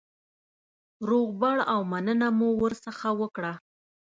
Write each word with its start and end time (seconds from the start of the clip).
روغبړ 1.09 1.57
او 1.73 1.79
مننه 1.91 2.27
مو 2.37 2.49
ورڅخه 2.61 3.09
وکړه. 3.21 3.53